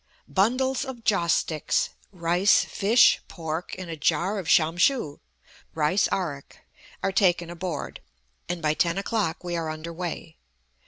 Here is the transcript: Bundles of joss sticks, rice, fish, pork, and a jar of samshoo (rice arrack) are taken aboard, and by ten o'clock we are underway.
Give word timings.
Bundles 0.27 0.83
of 0.83 1.03
joss 1.03 1.31
sticks, 1.31 1.91
rice, 2.11 2.65
fish, 2.65 3.21
pork, 3.27 3.75
and 3.77 3.87
a 3.87 3.95
jar 3.95 4.39
of 4.39 4.47
samshoo 4.47 5.19
(rice 5.75 6.07
arrack) 6.11 6.65
are 7.03 7.11
taken 7.11 7.51
aboard, 7.51 8.01
and 8.49 8.63
by 8.63 8.73
ten 8.73 8.97
o'clock 8.97 9.43
we 9.43 9.55
are 9.55 9.69
underway. 9.69 10.37